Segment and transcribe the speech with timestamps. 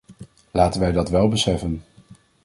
[0.51, 1.83] Laten wij dat wel beseffen.